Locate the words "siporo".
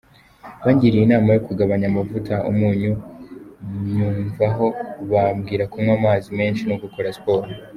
7.17-7.45